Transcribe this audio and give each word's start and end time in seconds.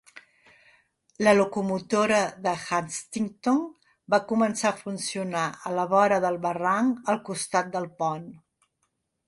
La 1.27 1.33
locomotora 1.39 2.21
de 2.45 2.53
Huntington 2.61 3.61
va 4.15 4.21
començar 4.33 4.71
a 4.73 4.81
funcionar 4.81 5.47
a 5.71 5.77
la 5.77 5.87
vora 5.95 6.21
del 6.27 6.43
barranc 6.49 7.15
al 7.15 7.23
costat 7.31 7.73
del 7.79 7.89
pont. 8.05 8.29